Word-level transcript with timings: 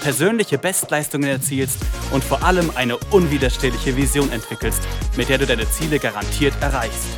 persönliche 0.00 0.58
Bestleistungen 0.58 1.28
erzielst 1.28 1.78
und 2.12 2.24
vor 2.24 2.42
allem 2.42 2.70
eine 2.74 2.96
unwiderstehliche 3.10 3.96
Vision 3.96 4.30
entwickelst, 4.32 4.82
mit 5.16 5.28
der 5.28 5.38
du 5.38 5.46
deine 5.46 5.68
Ziele 5.70 5.98
garantiert 5.98 6.54
erreichst. 6.60 7.08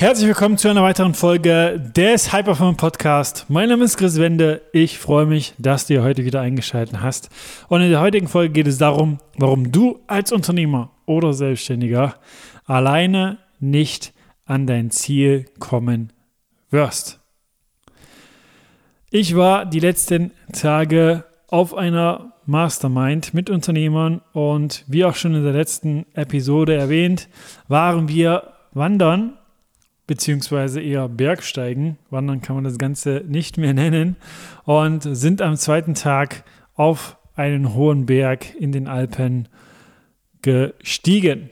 Herzlich 0.00 0.28
willkommen 0.28 0.56
zu 0.56 0.68
einer 0.68 0.84
weiteren 0.84 1.12
Folge 1.12 1.80
des 1.96 2.32
Hyperform 2.32 2.76
Podcast. 2.76 3.46
Mein 3.48 3.68
Name 3.68 3.84
ist 3.84 3.96
Chris 3.96 4.20
Wende. 4.20 4.62
Ich 4.72 4.96
freue 4.96 5.26
mich, 5.26 5.54
dass 5.58 5.88
du 5.88 6.00
heute 6.04 6.24
wieder 6.24 6.40
eingeschaltet 6.40 7.00
hast. 7.00 7.30
Und 7.66 7.80
in 7.80 7.90
der 7.90 8.00
heutigen 8.00 8.28
Folge 8.28 8.52
geht 8.52 8.68
es 8.68 8.78
darum, 8.78 9.18
warum 9.38 9.72
du 9.72 9.98
als 10.06 10.30
Unternehmer 10.30 10.92
oder 11.04 11.32
Selbstständiger 11.32 12.14
alleine 12.64 13.38
nicht 13.58 14.12
an 14.44 14.68
dein 14.68 14.92
Ziel 14.92 15.46
kommen 15.58 16.12
wirst. 16.70 17.17
Ich 19.10 19.34
war 19.34 19.64
die 19.64 19.80
letzten 19.80 20.32
Tage 20.52 21.24
auf 21.46 21.74
einer 21.74 22.34
Mastermind 22.44 23.32
mit 23.32 23.48
Unternehmern 23.48 24.20
und 24.34 24.84
wie 24.86 25.06
auch 25.06 25.14
schon 25.14 25.34
in 25.34 25.44
der 25.44 25.54
letzten 25.54 26.04
Episode 26.12 26.74
erwähnt, 26.74 27.30
waren 27.68 28.08
wir 28.08 28.52
wandern 28.72 29.32
beziehungsweise 30.06 30.82
eher 30.82 31.08
Bergsteigen. 31.08 31.96
Wandern 32.10 32.42
kann 32.42 32.56
man 32.56 32.64
das 32.64 32.76
Ganze 32.76 33.24
nicht 33.26 33.56
mehr 33.56 33.72
nennen 33.74 34.16
und 34.64 35.04
sind 35.04 35.40
am 35.40 35.56
zweiten 35.56 35.94
Tag 35.94 36.44
auf 36.74 37.16
einen 37.34 37.72
hohen 37.72 38.04
Berg 38.04 38.54
in 38.56 38.72
den 38.72 38.88
Alpen 38.88 39.48
gestiegen. 40.42 41.48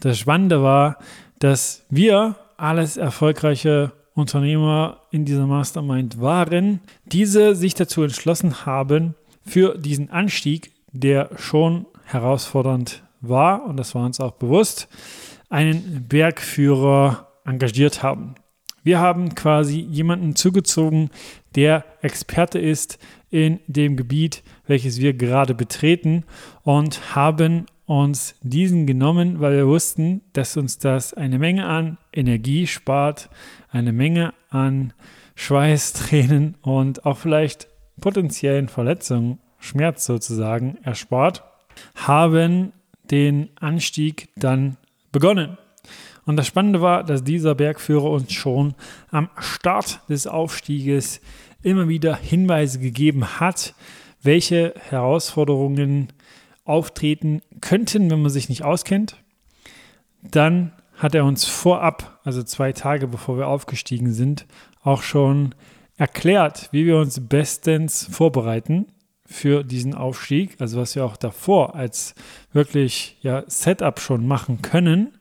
Das 0.00 0.18
Spannende 0.18 0.62
war, 0.62 0.96
dass 1.38 1.84
wir 1.90 2.36
alles 2.56 2.96
erfolgreiche 2.96 3.92
Unternehmer 4.14 5.00
in 5.10 5.24
dieser 5.24 5.46
Mastermind 5.46 6.20
waren, 6.20 6.80
diese 7.04 7.54
sich 7.54 7.74
dazu 7.74 8.02
entschlossen 8.02 8.64
haben, 8.64 9.14
für 9.44 9.76
diesen 9.76 10.10
Anstieg, 10.10 10.72
der 10.92 11.30
schon 11.36 11.86
herausfordernd 12.04 13.02
war, 13.20 13.66
und 13.66 13.76
das 13.76 13.94
war 13.94 14.04
uns 14.04 14.20
auch 14.20 14.32
bewusst, 14.32 14.88
einen 15.50 16.06
Bergführer 16.08 17.28
engagiert 17.44 18.02
haben. 18.02 18.34
Wir 18.82 19.00
haben 19.00 19.34
quasi 19.34 19.80
jemanden 19.80 20.36
zugezogen, 20.36 21.10
der 21.54 21.84
Experte 22.02 22.58
ist 22.58 22.98
in 23.30 23.60
dem 23.66 23.96
Gebiet, 23.96 24.42
welches 24.66 25.00
wir 25.00 25.14
gerade 25.14 25.54
betreten 25.54 26.24
und 26.62 27.14
haben 27.14 27.66
uns 27.86 28.34
diesen 28.42 28.86
genommen, 28.86 29.40
weil 29.40 29.56
wir 29.56 29.66
wussten, 29.66 30.22
dass 30.32 30.56
uns 30.56 30.78
das 30.78 31.14
eine 31.14 31.38
Menge 31.38 31.66
an 31.66 31.98
Energie 32.12 32.66
spart, 32.66 33.28
eine 33.70 33.92
Menge 33.92 34.32
an 34.50 34.92
Schweiß, 35.34 35.92
Tränen 35.92 36.56
und 36.62 37.04
auch 37.04 37.18
vielleicht 37.18 37.68
potenziellen 38.00 38.68
Verletzungen, 38.68 39.38
Schmerz 39.58 40.04
sozusagen 40.04 40.78
erspart, 40.82 41.42
haben 41.94 42.72
den 43.10 43.50
Anstieg 43.56 44.28
dann 44.36 44.76
begonnen. 45.12 45.58
Und 46.26 46.36
das 46.36 46.46
Spannende 46.46 46.80
war, 46.80 47.04
dass 47.04 47.22
dieser 47.22 47.54
Bergführer 47.54 48.10
uns 48.10 48.32
schon 48.32 48.74
am 49.10 49.28
Start 49.38 50.00
des 50.08 50.26
Aufstieges 50.26 51.20
immer 51.62 51.88
wieder 51.88 52.16
Hinweise 52.16 52.78
gegeben 52.78 53.40
hat, 53.40 53.74
welche 54.22 54.74
Herausforderungen 54.88 56.08
auftreten 56.64 57.42
könnten, 57.60 58.10
wenn 58.10 58.22
man 58.22 58.30
sich 58.30 58.48
nicht 58.48 58.64
auskennt. 58.64 59.16
Dann 60.22 60.72
hat 60.96 61.14
er 61.14 61.24
uns 61.24 61.44
vorab, 61.44 62.20
also 62.24 62.42
zwei 62.42 62.72
Tage 62.72 63.06
bevor 63.08 63.36
wir 63.36 63.48
aufgestiegen 63.48 64.12
sind, 64.12 64.46
auch 64.82 65.02
schon 65.02 65.54
erklärt, 65.96 66.68
wie 66.72 66.86
wir 66.86 66.98
uns 66.98 67.28
bestens 67.28 68.08
vorbereiten 68.10 68.86
für 69.26 69.64
diesen 69.64 69.94
Aufstieg, 69.94 70.60
also 70.60 70.80
was 70.80 70.94
wir 70.94 71.04
auch 71.04 71.16
davor 71.16 71.74
als 71.74 72.14
wirklich 72.52 73.18
ja, 73.22 73.44
Setup 73.46 74.00
schon 74.00 74.26
machen 74.26 74.62
können 74.62 75.18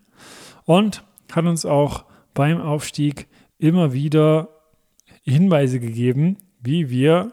und 0.66 1.04
hat 1.32 1.46
uns 1.46 1.66
auch 1.66 2.06
beim 2.34 2.62
Aufstieg 2.62 3.28
immer 3.58 3.94
wieder 3.94 4.50
Hinweise 5.24 5.80
gegeben, 5.80 6.38
wie 6.62 6.90
wir 6.90 7.32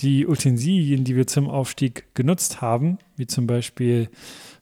die 0.00 0.26
Utensilien, 0.26 1.04
die 1.04 1.16
wir 1.16 1.26
zum 1.26 1.48
Aufstieg 1.48 2.14
genutzt 2.14 2.60
haben, 2.60 2.98
wie 3.16 3.26
zum 3.26 3.46
Beispiel 3.46 4.08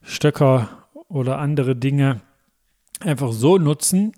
Stöcker 0.03 0.89
oder 1.09 1.39
andere 1.39 1.77
Dinge, 1.77 2.21
einfach 3.01 3.33
so 3.33 3.59
nutzen, 3.59 4.13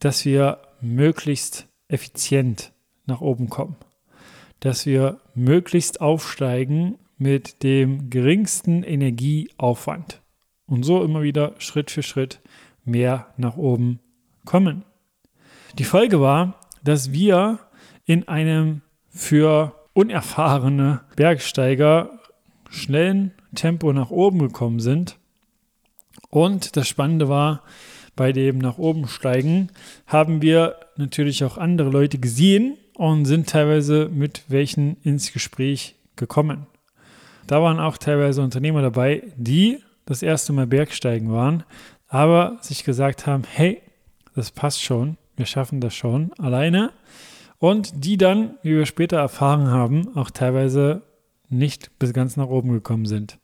dass 0.00 0.24
wir 0.24 0.58
möglichst 0.80 1.68
effizient 1.88 2.72
nach 3.06 3.20
oben 3.20 3.48
kommen. 3.48 3.76
Dass 4.60 4.86
wir 4.86 5.20
möglichst 5.34 6.00
aufsteigen 6.00 6.98
mit 7.18 7.62
dem 7.62 8.10
geringsten 8.10 8.82
Energieaufwand 8.82 10.20
und 10.66 10.82
so 10.82 11.02
immer 11.02 11.22
wieder 11.22 11.54
Schritt 11.58 11.90
für 11.90 12.02
Schritt 12.02 12.40
mehr 12.84 13.32
nach 13.36 13.56
oben 13.56 14.00
kommen. 14.44 14.84
Die 15.78 15.84
Folge 15.84 16.20
war, 16.20 16.60
dass 16.82 17.12
wir 17.12 17.58
in 18.04 18.28
einem 18.28 18.82
für 19.08 19.85
unerfahrene 19.96 21.00
Bergsteiger 21.16 22.20
schnellen 22.68 23.32
Tempo 23.54 23.94
nach 23.94 24.10
oben 24.10 24.40
gekommen 24.40 24.78
sind. 24.78 25.16
Und 26.28 26.76
das 26.76 26.86
Spannende 26.86 27.30
war, 27.30 27.62
bei 28.14 28.32
dem 28.32 28.58
nach 28.58 28.76
oben 28.76 29.08
steigen 29.08 29.70
haben 30.06 30.42
wir 30.42 30.76
natürlich 30.96 31.44
auch 31.44 31.56
andere 31.56 31.88
Leute 31.88 32.18
gesehen 32.18 32.76
und 32.94 33.24
sind 33.24 33.48
teilweise 33.48 34.10
mit 34.12 34.42
welchen 34.48 34.98
ins 35.02 35.32
Gespräch 35.32 35.94
gekommen. 36.14 36.66
Da 37.46 37.62
waren 37.62 37.80
auch 37.80 37.96
teilweise 37.96 38.42
Unternehmer 38.42 38.82
dabei, 38.82 39.22
die 39.36 39.78
das 40.04 40.22
erste 40.22 40.52
Mal 40.52 40.66
Bergsteigen 40.66 41.32
waren, 41.32 41.64
aber 42.08 42.58
sich 42.60 42.84
gesagt 42.84 43.26
haben, 43.26 43.44
hey, 43.50 43.80
das 44.34 44.50
passt 44.50 44.82
schon, 44.82 45.16
wir 45.36 45.46
schaffen 45.46 45.80
das 45.80 45.94
schon 45.94 46.34
alleine 46.34 46.92
und 47.58 48.04
die 48.04 48.16
dann, 48.16 48.56
wie 48.62 48.76
wir 48.76 48.86
später 48.86 49.18
erfahren 49.18 49.68
haben, 49.68 50.16
auch 50.16 50.30
teilweise 50.30 51.02
nicht 51.48 51.98
bis 51.98 52.12
ganz 52.12 52.36
nach 52.36 52.48
oben 52.48 52.72
gekommen 52.72 53.06
sind. 53.06 53.38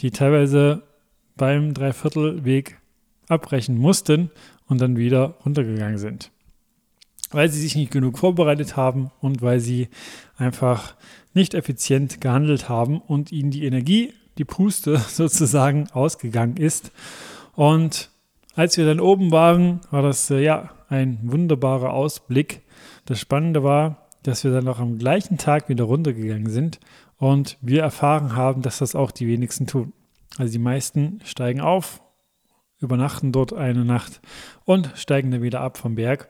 Die 0.00 0.10
teilweise 0.10 0.82
beim 1.36 1.74
Dreiviertelweg 1.74 2.78
abbrechen 3.28 3.76
mussten 3.78 4.30
und 4.66 4.80
dann 4.80 4.96
wieder 4.96 5.36
runtergegangen 5.44 5.98
sind. 5.98 6.30
Weil 7.30 7.48
sie 7.48 7.60
sich 7.60 7.76
nicht 7.76 7.92
genug 7.92 8.18
vorbereitet 8.18 8.76
haben 8.76 9.10
und 9.20 9.42
weil 9.42 9.60
sie 9.60 9.88
einfach 10.36 10.94
nicht 11.34 11.54
effizient 11.54 12.20
gehandelt 12.20 12.68
haben 12.68 13.00
und 13.00 13.32
ihnen 13.32 13.50
die 13.50 13.64
Energie, 13.64 14.12
die 14.38 14.44
Puste 14.44 14.96
sozusagen 15.08 15.88
ausgegangen 15.92 16.56
ist. 16.56 16.92
Und 17.54 18.10
als 18.54 18.76
wir 18.76 18.86
dann 18.86 19.00
oben 19.00 19.32
waren, 19.32 19.80
war 19.90 20.02
das 20.02 20.30
äh, 20.30 20.42
ja 20.42 20.70
ein 20.88 21.18
wunderbarer 21.22 21.92
Ausblick 21.92 22.62
das 23.06 23.20
Spannende 23.20 23.62
war, 23.62 24.08
dass 24.22 24.44
wir 24.44 24.50
dann 24.50 24.64
noch 24.64 24.80
am 24.80 24.98
gleichen 24.98 25.38
Tag 25.38 25.68
wieder 25.68 25.84
runtergegangen 25.84 26.50
sind 26.50 26.80
und 27.16 27.56
wir 27.60 27.82
erfahren 27.82 28.36
haben, 28.36 28.62
dass 28.62 28.78
das 28.78 28.94
auch 28.94 29.10
die 29.10 29.26
wenigsten 29.26 29.66
tun. 29.66 29.92
Also 30.36 30.52
die 30.52 30.58
meisten 30.58 31.20
steigen 31.24 31.60
auf, 31.60 32.02
übernachten 32.78 33.32
dort 33.32 33.52
eine 33.52 33.84
Nacht 33.84 34.20
und 34.64 34.92
steigen 34.96 35.30
dann 35.30 35.42
wieder 35.42 35.60
ab 35.60 35.78
vom 35.78 35.94
Berg, 35.94 36.28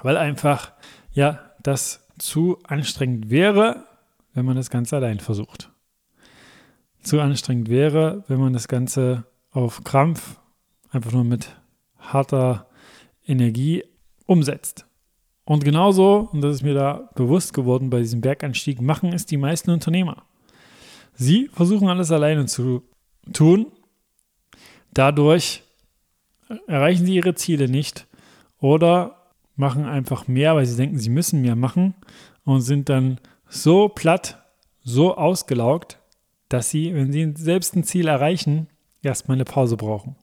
weil 0.00 0.16
einfach 0.16 0.72
ja 1.12 1.40
das 1.62 2.08
zu 2.18 2.58
anstrengend 2.64 3.28
wäre, 3.28 3.84
wenn 4.32 4.46
man 4.46 4.56
das 4.56 4.70
Ganze 4.70 4.96
allein 4.96 5.20
versucht. 5.20 5.70
Zu 7.02 7.20
anstrengend 7.20 7.68
wäre, 7.68 8.24
wenn 8.28 8.38
man 8.38 8.52
das 8.52 8.68
Ganze 8.68 9.24
auf 9.50 9.82
Krampf 9.84 10.38
einfach 10.90 11.12
nur 11.12 11.24
mit 11.24 11.56
harter 11.98 12.68
Energie 13.26 13.84
umsetzt. 14.26 14.86
Und 15.44 15.64
genauso, 15.64 16.28
und 16.32 16.40
das 16.40 16.56
ist 16.56 16.62
mir 16.62 16.74
da 16.74 17.10
bewusst 17.14 17.52
geworden 17.52 17.90
bei 17.90 17.98
diesem 17.98 18.20
Berganstieg, 18.20 18.80
machen 18.80 19.12
es 19.12 19.26
die 19.26 19.36
meisten 19.36 19.70
Unternehmer. 19.70 20.24
Sie 21.14 21.48
versuchen 21.52 21.88
alles 21.88 22.12
alleine 22.12 22.46
zu 22.46 22.82
tun. 23.32 23.66
Dadurch 24.94 25.62
erreichen 26.66 27.06
sie 27.06 27.16
ihre 27.16 27.34
Ziele 27.34 27.68
nicht 27.68 28.06
oder 28.58 29.30
machen 29.56 29.84
einfach 29.84 30.28
mehr, 30.28 30.54
weil 30.54 30.66
sie 30.66 30.76
denken, 30.76 30.98
sie 30.98 31.10
müssen 31.10 31.42
mehr 31.42 31.56
machen 31.56 31.94
und 32.44 32.60
sind 32.62 32.88
dann 32.88 33.18
so 33.48 33.88
platt, 33.88 34.42
so 34.82 35.16
ausgelaugt, 35.16 35.98
dass 36.48 36.70
sie, 36.70 36.94
wenn 36.94 37.12
sie 37.12 37.32
selbst 37.36 37.74
ein 37.76 37.84
Ziel 37.84 38.08
erreichen, 38.08 38.68
erstmal 39.02 39.36
eine 39.36 39.44
Pause 39.44 39.76
brauchen. 39.76 40.16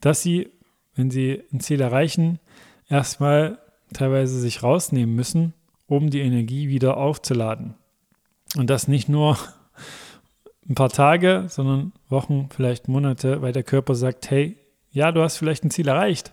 Dass 0.00 0.22
sie, 0.22 0.50
wenn 0.94 1.10
sie 1.10 1.42
ein 1.52 1.60
Ziel 1.60 1.80
erreichen, 1.80 2.38
erstmal 2.88 3.58
teilweise 3.92 4.38
sich 4.40 4.62
rausnehmen 4.62 5.14
müssen, 5.14 5.54
um 5.86 6.10
die 6.10 6.20
Energie 6.20 6.68
wieder 6.68 6.96
aufzuladen. 6.96 7.74
Und 8.56 8.70
das 8.70 8.88
nicht 8.88 9.08
nur 9.08 9.38
ein 10.68 10.74
paar 10.74 10.90
Tage, 10.90 11.46
sondern 11.48 11.92
Wochen, 12.08 12.48
vielleicht 12.50 12.88
Monate, 12.88 13.42
weil 13.42 13.52
der 13.52 13.62
Körper 13.62 13.94
sagt, 13.94 14.30
hey, 14.30 14.58
ja, 14.90 15.12
du 15.12 15.22
hast 15.22 15.36
vielleicht 15.36 15.64
ein 15.64 15.70
Ziel 15.70 15.88
erreicht, 15.88 16.32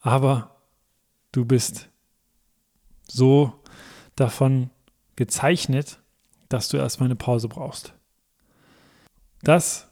aber 0.00 0.56
du 1.32 1.44
bist 1.44 1.88
so 3.06 3.52
davon 4.16 4.70
gezeichnet, 5.16 6.00
dass 6.48 6.68
du 6.68 6.76
erstmal 6.76 7.08
eine 7.08 7.16
Pause 7.16 7.48
brauchst. 7.48 7.94
Das 9.42 9.90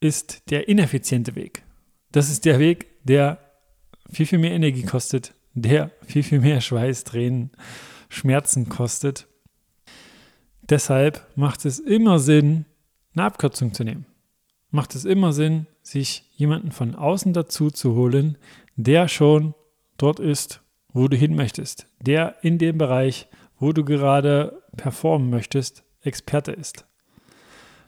ist 0.00 0.50
der 0.50 0.68
ineffiziente 0.68 1.34
Weg. 1.34 1.64
Das 2.12 2.30
ist 2.30 2.44
der 2.44 2.58
Weg, 2.58 2.86
der 3.04 3.38
viel, 4.10 4.26
viel 4.26 4.38
mehr 4.38 4.52
Energie 4.52 4.84
kostet, 4.84 5.34
der 5.56 5.90
viel, 6.02 6.22
viel 6.22 6.40
mehr 6.40 6.60
Schweiß, 6.60 7.04
Tränen, 7.04 7.50
Schmerzen 8.08 8.68
kostet. 8.68 9.26
Deshalb 10.62 11.26
macht 11.34 11.64
es 11.64 11.78
immer 11.78 12.18
Sinn, 12.18 12.66
eine 13.14 13.24
Abkürzung 13.24 13.72
zu 13.72 13.82
nehmen. 13.82 14.06
Macht 14.70 14.94
es 14.94 15.04
immer 15.04 15.32
Sinn, 15.32 15.66
sich 15.82 16.24
jemanden 16.36 16.72
von 16.72 16.94
außen 16.94 17.32
dazu 17.32 17.70
zu 17.70 17.94
holen, 17.94 18.36
der 18.76 19.08
schon 19.08 19.54
dort 19.96 20.20
ist, 20.20 20.60
wo 20.92 21.08
du 21.08 21.16
hin 21.16 21.34
möchtest, 21.34 21.86
der 22.00 22.36
in 22.42 22.58
dem 22.58 22.76
Bereich, 22.76 23.28
wo 23.58 23.72
du 23.72 23.84
gerade 23.84 24.62
performen 24.76 25.30
möchtest, 25.30 25.84
Experte 26.02 26.52
ist. 26.52 26.86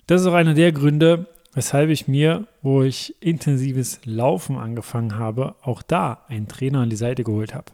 Das 0.07 0.23
ist 0.23 0.27
auch 0.27 0.35
einer 0.35 0.55
der 0.55 0.73
Gründe, 0.73 1.27
weshalb 1.59 1.91
ich 1.91 2.07
mir, 2.07 2.47
wo 2.63 2.85
ich 2.85 3.21
intensives 3.21 3.99
Laufen 4.05 4.59
angefangen 4.59 5.19
habe, 5.19 5.57
auch 5.61 5.83
da 5.83 6.25
einen 6.29 6.47
Trainer 6.47 6.83
an 6.83 6.91
die 6.91 6.95
Seite 6.95 7.25
geholt 7.25 7.53
habe. 7.53 7.73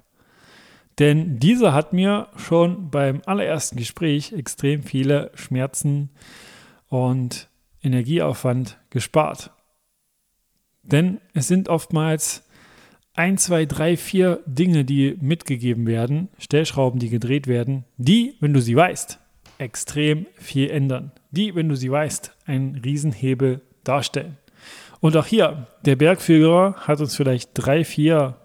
Denn 0.99 1.39
dieser 1.39 1.75
hat 1.75 1.93
mir 1.93 2.29
schon 2.35 2.91
beim 2.91 3.21
allerersten 3.27 3.77
Gespräch 3.77 4.33
extrem 4.33 4.85
viele 4.85 5.33
Schmerzen 5.35 6.09
und 6.89 7.51
Energieaufwand 7.83 8.79
gespart. 8.89 9.51
Denn 10.83 11.21
es 11.35 11.47
sind 11.47 11.69
oftmals 11.69 12.49
ein, 13.13 13.37
zwei, 13.37 13.67
drei, 13.67 13.99
vier 13.99 14.43
Dinge, 14.47 14.87
die 14.87 15.19
mitgegeben 15.21 15.87
werden, 15.87 16.31
Stellschrauben, 16.39 17.01
die 17.01 17.11
gedreht 17.11 17.49
werden, 17.49 17.85
die, 17.99 18.35
wenn 18.41 18.55
du 18.55 18.63
sie 18.63 18.77
weißt, 18.77 19.19
extrem 19.59 20.25
viel 20.37 20.71
ändern. 20.71 21.13
Die, 21.33 21.55
wenn 21.55 21.69
du 21.69 21.77
sie 21.77 21.91
weißt, 21.91 22.35
einen 22.47 22.77
Riesenhebel 22.77 23.61
darstellen. 23.85 24.39
Und 25.01 25.17
auch 25.17 25.27
hier, 25.27 25.67
der 25.85 25.97
Bergführer 25.97 26.77
hat 26.79 27.01
uns 27.01 27.15
vielleicht 27.15 27.51
drei, 27.55 27.85
vier, 27.85 28.37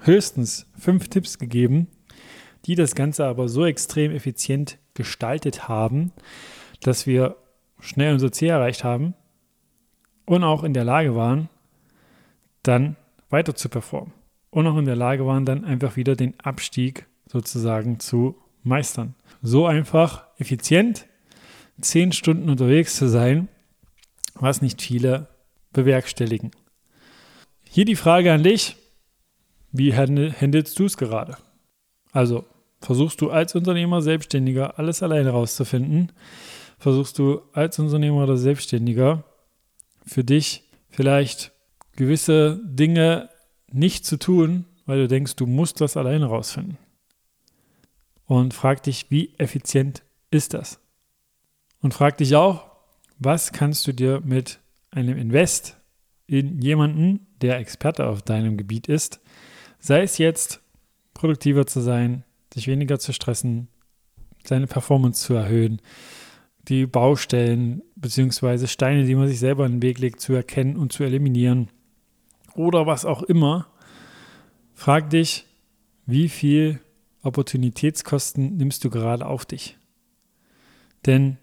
höchstens 0.00 0.70
fünf 0.78 1.08
Tipps 1.08 1.38
gegeben, 1.38 1.88
die 2.66 2.74
das 2.74 2.94
Ganze 2.94 3.26
aber 3.26 3.48
so 3.48 3.64
extrem 3.64 4.12
effizient 4.12 4.78
gestaltet 4.94 5.68
haben, 5.68 6.12
dass 6.80 7.06
wir 7.06 7.36
schnell 7.80 8.12
unser 8.12 8.32
Ziel 8.32 8.50
erreicht 8.50 8.84
haben 8.84 9.14
und 10.24 10.44
auch 10.44 10.64
in 10.64 10.72
der 10.72 10.84
Lage 10.84 11.14
waren, 11.14 11.48
dann 12.62 12.96
weiter 13.28 13.54
zu 13.54 13.68
performen. 13.68 14.12
Und 14.50 14.66
auch 14.66 14.76
in 14.76 14.84
der 14.84 14.96
Lage 14.96 15.26
waren, 15.26 15.44
dann 15.44 15.64
einfach 15.64 15.96
wieder 15.96 16.14
den 16.14 16.38
Abstieg 16.40 17.06
sozusagen 17.26 17.98
zu 17.98 18.36
meistern. 18.62 19.14
So 19.42 19.66
einfach, 19.66 20.26
effizient, 20.38 21.06
zehn 21.80 22.12
Stunden 22.12 22.48
unterwegs 22.48 22.96
zu 22.96 23.08
sein, 23.08 23.48
was 24.34 24.62
nicht 24.62 24.82
viele 24.82 25.28
bewerkstelligen. 25.72 26.50
Hier 27.62 27.84
die 27.84 27.96
Frage 27.96 28.32
an 28.32 28.42
dich, 28.42 28.76
wie 29.72 29.94
handelst 29.94 30.78
du 30.78 30.84
es 30.84 30.96
gerade? 30.96 31.36
Also 32.12 32.44
versuchst 32.80 33.20
du 33.20 33.30
als 33.30 33.54
Unternehmer, 33.54 34.02
Selbstständiger 34.02 34.78
alles 34.78 35.02
alleine 35.02 35.30
rauszufinden? 35.30 36.12
Versuchst 36.78 37.18
du 37.18 37.42
als 37.52 37.78
Unternehmer 37.78 38.22
oder 38.22 38.36
Selbstständiger 38.36 39.24
für 40.06 40.22
dich 40.22 40.64
vielleicht 40.90 41.50
gewisse 41.96 42.60
Dinge 42.64 43.30
nicht 43.72 44.06
zu 44.06 44.18
tun, 44.18 44.66
weil 44.86 44.98
du 44.98 45.08
denkst, 45.08 45.34
du 45.34 45.46
musst 45.46 45.80
das 45.80 45.96
alleine 45.96 46.26
rausfinden? 46.26 46.78
Und 48.26 48.54
frag 48.54 48.82
dich, 48.84 49.10
wie 49.10 49.34
effizient 49.38 50.02
ist 50.30 50.54
das? 50.54 50.78
Und 51.80 51.94
frag 51.94 52.16
dich 52.18 52.36
auch, 52.36 52.73
was 53.18 53.52
kannst 53.52 53.86
du 53.86 53.92
dir 53.92 54.20
mit 54.24 54.60
einem 54.90 55.16
Invest 55.18 55.78
in 56.26 56.60
jemanden, 56.60 57.26
der 57.40 57.58
Experte 57.58 58.06
auf 58.06 58.22
deinem 58.22 58.56
Gebiet 58.56 58.88
ist, 58.88 59.20
sei 59.78 60.02
es 60.02 60.18
jetzt 60.18 60.60
produktiver 61.12 61.66
zu 61.66 61.80
sein, 61.80 62.24
sich 62.52 62.66
weniger 62.66 62.98
zu 62.98 63.12
stressen, 63.12 63.68
seine 64.44 64.66
Performance 64.66 65.24
zu 65.26 65.34
erhöhen, 65.34 65.80
die 66.68 66.86
Baustellen 66.86 67.82
bzw. 67.96 68.66
Steine, 68.66 69.04
die 69.04 69.14
man 69.14 69.28
sich 69.28 69.38
selber 69.38 69.66
in 69.66 69.72
den 69.72 69.82
Weg 69.82 69.98
legt, 69.98 70.20
zu 70.20 70.32
erkennen 70.32 70.76
und 70.76 70.92
zu 70.92 71.04
eliminieren 71.04 71.68
oder 72.54 72.86
was 72.86 73.04
auch 73.04 73.22
immer. 73.22 73.66
Frag 74.72 75.10
dich, 75.10 75.46
wie 76.06 76.28
viel 76.28 76.80
Opportunitätskosten 77.22 78.56
nimmst 78.56 78.84
du 78.84 78.90
gerade 78.90 79.26
auf 79.26 79.44
dich? 79.44 79.78
Denn 81.06 81.38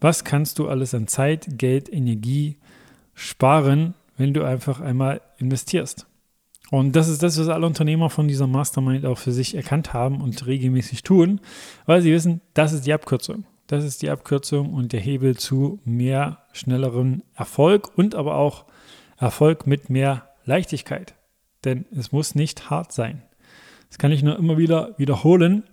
was 0.00 0.24
kannst 0.24 0.58
du 0.58 0.68
alles 0.68 0.94
an 0.94 1.06
Zeit, 1.06 1.58
Geld, 1.58 1.92
Energie 1.92 2.56
sparen, 3.14 3.94
wenn 4.16 4.34
du 4.34 4.44
einfach 4.44 4.80
einmal 4.80 5.20
investierst? 5.38 6.06
Und 6.70 6.96
das 6.96 7.08
ist 7.08 7.22
das, 7.22 7.38
was 7.38 7.48
alle 7.48 7.66
Unternehmer 7.66 8.10
von 8.10 8.28
dieser 8.28 8.46
Mastermind 8.46 9.06
auch 9.06 9.18
für 9.18 9.32
sich 9.32 9.54
erkannt 9.54 9.94
haben 9.94 10.20
und 10.20 10.46
regelmäßig 10.46 11.02
tun, 11.02 11.40
weil 11.86 12.02
sie 12.02 12.12
wissen, 12.12 12.42
das 12.54 12.72
ist 12.72 12.86
die 12.86 12.92
Abkürzung. 12.92 13.44
Das 13.66 13.84
ist 13.84 14.02
die 14.02 14.10
Abkürzung 14.10 14.72
und 14.72 14.92
der 14.92 15.00
Hebel 15.00 15.36
zu 15.36 15.80
mehr, 15.84 16.38
schnellerem 16.52 17.22
Erfolg 17.34 17.96
und 17.96 18.14
aber 18.14 18.36
auch 18.36 18.64
Erfolg 19.18 19.66
mit 19.66 19.90
mehr 19.90 20.28
Leichtigkeit. 20.44 21.14
Denn 21.64 21.86
es 21.90 22.12
muss 22.12 22.34
nicht 22.34 22.70
hart 22.70 22.92
sein. 22.92 23.22
Das 23.88 23.98
kann 23.98 24.12
ich 24.12 24.22
nur 24.22 24.38
immer 24.38 24.58
wieder 24.58 24.94
wiederholen. 24.98 25.64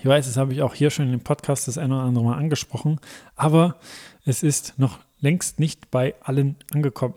Ich 0.00 0.06
weiß, 0.06 0.24
das 0.24 0.38
habe 0.38 0.54
ich 0.54 0.62
auch 0.62 0.74
hier 0.74 0.88
schon 0.88 1.04
in 1.04 1.10
dem 1.10 1.20
Podcast 1.20 1.68
das 1.68 1.76
eine 1.76 1.94
oder 1.94 2.04
andere 2.04 2.24
Mal 2.24 2.38
angesprochen, 2.38 3.00
aber 3.36 3.78
es 4.24 4.42
ist 4.42 4.78
noch 4.78 4.98
längst 5.18 5.60
nicht 5.60 5.90
bei 5.90 6.14
allen 6.22 6.56
angekommen. 6.72 7.12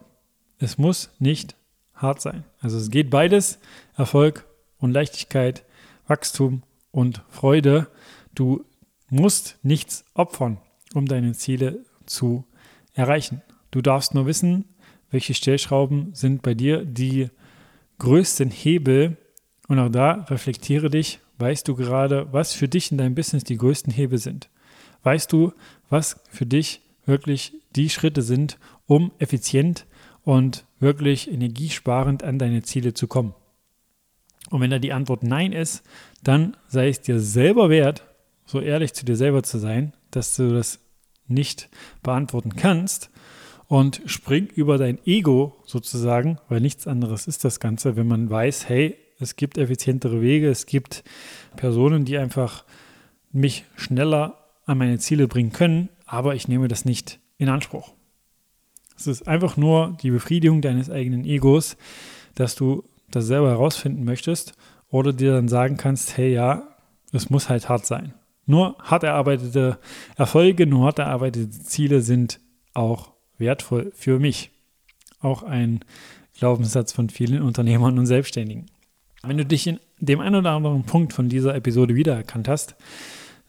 Es 0.60 0.78
muss 0.78 1.10
nicht 1.18 1.56
hart 1.94 2.20
sein. 2.20 2.44
Also 2.60 2.78
es 2.78 2.92
geht 2.92 3.10
beides, 3.10 3.60
Erfolg 3.96 4.46
und 4.80 4.92
Leichtigkeit, 4.92 5.64
Wachstum 6.08 6.64
und 6.92 7.22
Freude. 7.30 7.88
Du 8.36 8.66
musst 9.10 9.60
nichts 9.64 10.04
opfern, 10.14 10.58
um 10.94 11.06
deine 11.06 11.32
Ziele 11.32 11.86
zu 12.06 12.44
erreichen. 12.94 13.42
Du 13.72 13.82
darfst 13.82 14.14
nur 14.14 14.26
wissen, 14.26 14.66
welche 15.10 15.34
Stellschrauben 15.34 16.14
sind 16.14 16.42
bei 16.42 16.54
dir 16.54 16.84
die 16.84 17.30
größten 18.00 18.52
Hebel. 18.52 19.16
Und 19.70 19.80
auch 19.80 19.90
da 19.90 20.26
reflektiere 20.30 20.90
dich, 20.90 21.22
weißt 21.38 21.68
du 21.68 21.76
gerade, 21.76 22.28
was 22.32 22.54
für 22.54 22.68
dich 22.68 22.92
in 22.92 22.98
deinem 22.98 23.16
Business 23.16 23.44
die 23.44 23.58
größten 23.58 23.94
Hebel 23.94 24.18
sind. 24.18 24.50
Weißt 25.04 25.32
du, 25.32 25.54
was 25.90 26.22
für 26.30 26.46
dich 26.46 26.82
wirklich 27.06 27.54
die 27.76 27.90
Schritte 27.90 28.22
sind, 28.22 28.58
um 28.86 29.12
effizient 29.20 29.86
und 30.24 30.66
wirklich 30.80 31.30
energiesparend 31.32 32.24
an 32.24 32.40
deine 32.40 32.64
Ziele 32.64 32.94
zu 32.94 33.08
kommen? 33.08 33.34
Und 34.50 34.62
wenn 34.62 34.70
da 34.70 34.80
die 34.80 34.94
Antwort 34.94 35.24
Nein 35.24 35.52
ist, 35.52 35.84
dann 36.24 36.56
sei 36.68 36.90
es 36.90 37.02
dir 37.02 37.20
selber 37.20 37.70
wert, 37.70 38.06
so 38.46 38.60
ehrlich 38.60 38.94
zu 38.94 39.06
dir 39.06 39.16
selber 39.16 39.44
zu 39.44 39.58
sein, 39.58 39.94
dass 40.12 40.36
du 40.36 40.54
das 40.54 40.80
nicht 41.28 41.70
beantworten 42.04 42.56
kannst 42.56 43.10
und 43.68 44.02
spring 44.06 44.48
über 44.48 44.78
dein 44.78 45.00
Ego 45.06 45.56
sozusagen, 45.66 46.38
weil 46.50 46.62
nichts 46.62 46.86
anderes 46.86 47.28
ist 47.28 47.44
das 47.44 47.60
Ganze, 47.60 47.96
wenn 47.96 48.08
man 48.08 48.30
weiß, 48.30 48.70
hey, 48.70 48.98
es 49.24 49.36
gibt 49.36 49.58
effizientere 49.58 50.22
Wege, 50.22 50.50
es 50.50 50.66
gibt 50.66 51.04
Personen, 51.56 52.06
die 52.06 52.18
einfach 52.18 52.64
mich 53.32 53.66
schneller 53.76 54.38
an 54.66 54.78
meine 54.78 55.00
Ziele 55.00 55.28
bringen 55.28 55.52
können, 55.52 55.90
aber 56.06 56.36
ich 56.36 56.48
nehme 56.48 56.68
das 56.68 56.86
nicht 56.86 57.20
in 57.38 57.50
Anspruch. 57.50 57.94
Es 58.96 59.08
ist 59.08 59.28
einfach 59.28 59.58
nur 59.58 59.98
die 60.02 60.12
Befriedigung 60.12 60.62
deines 60.62 60.90
eigenen 60.90 61.26
Egos, 61.26 61.78
dass 62.36 62.56
du 62.56 62.84
das 63.10 63.26
selber 63.26 63.50
herausfinden 63.50 64.04
möchtest 64.04 64.54
oder 64.90 65.12
dir 65.12 65.34
dann 65.34 65.48
sagen 65.48 65.78
kannst, 65.78 66.18
hey 66.18 66.34
ja, 66.34 66.68
es 67.12 67.30
muss 67.30 67.50
halt 67.50 67.70
hart 67.70 67.86
sein. 67.86 68.14
Nur 68.46 68.78
hart 68.80 69.04
erarbeitete 69.04 69.80
Erfolge, 70.16 70.68
nur 70.68 70.86
hart 70.86 71.00
erarbeitete 71.00 71.50
Ziele 71.50 72.02
sind 72.02 72.40
auch 72.74 73.14
wertvoll 73.38 73.92
für 73.96 74.20
mich. 74.20 74.52
Auch 75.22 75.44
ein 75.44 75.80
Glaubenssatz 76.38 76.92
von 76.92 77.10
vielen 77.10 77.42
Unternehmern 77.42 77.98
und 77.98 78.06
Selbstständigen. 78.06 78.66
Wenn 79.26 79.38
du 79.38 79.46
dich 79.46 79.68
in 79.68 79.80
dem 80.00 80.20
einen 80.20 80.36
oder 80.36 80.52
anderen 80.52 80.84
Punkt 80.84 81.14
von 81.14 81.30
dieser 81.30 81.56
Episode 81.56 81.96
wiedererkannt 81.96 82.50
hast 82.50 82.76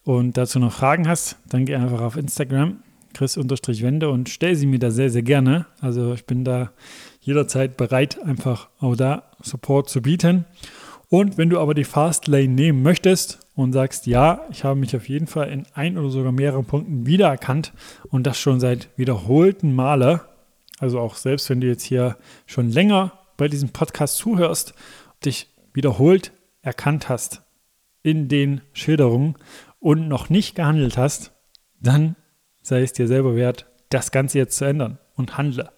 und 0.04 0.36
dazu 0.36 0.60
noch 0.60 0.72
Fragen 0.72 1.08
hast, 1.08 1.36
dann 1.48 1.64
geh 1.64 1.74
einfach 1.74 2.00
auf 2.00 2.16
Instagram 2.16 2.76
chris-wende 3.12 4.08
und 4.08 4.28
stell 4.28 4.54
sie 4.54 4.66
mir 4.66 4.78
da 4.78 4.92
sehr, 4.92 5.10
sehr 5.10 5.22
gerne. 5.22 5.66
Also 5.80 6.14
ich 6.14 6.26
bin 6.26 6.44
da 6.44 6.70
jederzeit 7.20 7.76
bereit, 7.76 8.22
einfach 8.22 8.68
auch 8.78 8.94
da 8.94 9.24
Support 9.40 9.88
zu 9.88 10.00
bieten. 10.00 10.44
Und 11.08 11.38
wenn 11.38 11.50
du 11.50 11.58
aber 11.58 11.74
die 11.74 11.84
Fastlane 11.84 12.48
nehmen 12.48 12.84
möchtest 12.84 13.40
und 13.56 13.72
sagst, 13.72 14.06
ja, 14.06 14.42
ich 14.52 14.62
habe 14.62 14.78
mich 14.78 14.94
auf 14.94 15.08
jeden 15.08 15.26
Fall 15.26 15.48
in 15.48 15.66
ein 15.74 15.98
oder 15.98 16.10
sogar 16.10 16.30
mehreren 16.30 16.66
Punkten 16.66 17.06
wiedererkannt 17.06 17.72
und 18.10 18.28
das 18.28 18.38
schon 18.38 18.60
seit 18.60 18.88
wiederholten 18.96 19.74
Male, 19.74 20.20
also 20.78 21.00
auch 21.00 21.16
selbst 21.16 21.50
wenn 21.50 21.60
du 21.60 21.66
jetzt 21.66 21.84
hier 21.84 22.16
schon 22.46 22.70
länger 22.70 23.12
bei 23.36 23.48
diesem 23.48 23.70
Podcast 23.70 24.16
zuhörst, 24.18 24.74
dich 25.24 25.48
wiederholt 25.74 26.32
erkannt 26.62 27.10
hast 27.10 27.42
in 28.02 28.28
den 28.28 28.62
Schilderungen 28.72 29.36
und 29.80 30.08
noch 30.08 30.30
nicht 30.30 30.54
gehandelt 30.54 30.96
hast, 30.96 31.32
dann 31.80 32.16
sei 32.62 32.82
es 32.82 32.92
dir 32.92 33.06
selber 33.06 33.36
wert, 33.36 33.66
das 33.90 34.10
Ganze 34.10 34.38
jetzt 34.38 34.56
zu 34.56 34.64
ändern 34.64 34.98
und 35.14 35.36
handle. 35.36 35.70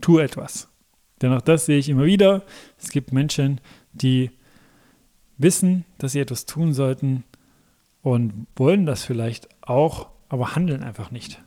Tu 0.00 0.18
etwas. 0.18 0.68
Denn 1.22 1.32
auch 1.32 1.40
das 1.40 1.66
sehe 1.66 1.78
ich 1.78 1.88
immer 1.88 2.04
wieder. 2.04 2.42
Es 2.78 2.90
gibt 2.90 3.12
Menschen, 3.12 3.60
die 3.92 4.30
wissen, 5.38 5.84
dass 5.98 6.12
sie 6.12 6.20
etwas 6.20 6.46
tun 6.46 6.72
sollten 6.72 7.24
und 8.02 8.46
wollen 8.56 8.84
das 8.84 9.04
vielleicht 9.04 9.48
auch, 9.62 10.10
aber 10.28 10.54
handeln 10.54 10.82
einfach 10.82 11.10
nicht. 11.10 11.42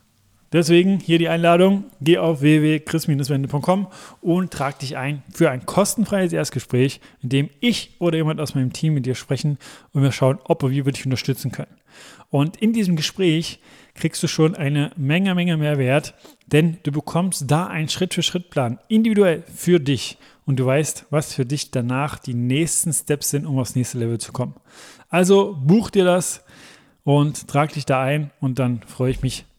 Deswegen 0.52 1.00
hier 1.00 1.18
die 1.18 1.28
Einladung, 1.28 1.84
geh 2.00 2.18
auf 2.18 2.40
www.chris-wende.com 2.40 3.88
und 4.20 4.52
trag 4.52 4.78
dich 4.78 4.96
ein 4.96 5.22
für 5.32 5.50
ein 5.50 5.66
kostenfreies 5.66 6.32
Erstgespräch, 6.32 7.00
in 7.22 7.28
dem 7.30 7.50
ich 7.60 7.96
oder 7.98 8.16
jemand 8.16 8.40
aus 8.40 8.54
meinem 8.54 8.72
Team 8.72 8.94
mit 8.94 9.06
dir 9.06 9.14
sprechen 9.14 9.58
und 9.92 10.02
wir 10.02 10.12
schauen, 10.12 10.38
ob 10.44 10.62
und 10.62 10.70
wie 10.70 10.84
wir 10.84 10.92
dich 10.92 11.04
unterstützen 11.04 11.50
können. 11.50 11.74
Und 12.30 12.56
in 12.56 12.72
diesem 12.72 12.96
Gespräch 12.96 13.60
kriegst 13.94 14.22
du 14.22 14.28
schon 14.28 14.54
eine 14.54 14.90
Menge, 14.96 15.34
Menge 15.34 15.56
Mehrwert, 15.56 16.14
denn 16.46 16.78
du 16.82 16.92
bekommst 16.92 17.50
da 17.50 17.66
einen 17.66 17.88
Schritt-für-Schritt-Plan 17.88 18.78
individuell 18.88 19.42
für 19.52 19.80
dich 19.80 20.18
und 20.44 20.56
du 20.56 20.66
weißt, 20.66 21.06
was 21.10 21.34
für 21.34 21.44
dich 21.44 21.70
danach 21.70 22.18
die 22.18 22.34
nächsten 22.34 22.92
Steps 22.92 23.30
sind, 23.30 23.46
um 23.46 23.58
aufs 23.58 23.74
nächste 23.74 23.98
Level 23.98 24.18
zu 24.18 24.32
kommen. 24.32 24.54
Also 25.08 25.56
buch 25.60 25.90
dir 25.90 26.04
das 26.04 26.44
und 27.04 27.48
trag 27.48 27.72
dich 27.72 27.86
da 27.86 28.02
ein 28.02 28.30
und 28.40 28.58
dann 28.58 28.82
freue 28.86 29.10
ich 29.10 29.22
mich, 29.22 29.44